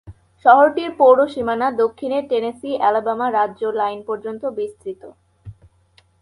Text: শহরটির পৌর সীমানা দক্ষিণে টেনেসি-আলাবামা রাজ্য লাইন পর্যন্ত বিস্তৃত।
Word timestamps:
শহরটির 0.45 0.91
পৌর 0.97 1.17
সীমানা 1.27 1.67
দক্ষিণে 1.73 2.19
টেনেসি-আলাবামা 2.21 3.27
রাজ্য 3.31 3.61
লাইন 3.79 3.99
পর্যন্ত 4.07 4.43
বিস্তৃত। 4.57 5.01